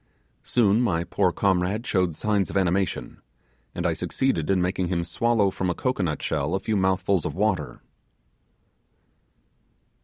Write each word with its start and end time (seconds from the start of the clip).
Soon 0.41 0.81
my 0.81 1.03
poor 1.03 1.31
comrade 1.31 1.85
showed 1.85 2.15
signs 2.15 2.49
of 2.49 2.57
animation, 2.57 3.21
and 3.75 3.85
I 3.85 3.93
succeeded 3.93 4.49
in 4.49 4.59
making 4.59 4.87
him 4.87 5.03
swallow 5.03 5.51
from 5.51 5.69
a 5.69 5.75
cocoanut 5.75 6.23
shell 6.23 6.55
a 6.55 6.59
few 6.59 6.75
mouthfuls 6.75 7.23
of 7.23 7.35
water. 7.35 7.83